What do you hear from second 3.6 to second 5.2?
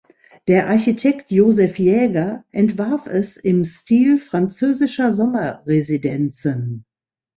Stil französischer